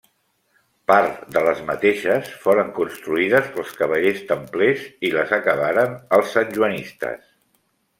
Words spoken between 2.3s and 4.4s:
foren construïdes pels cavallers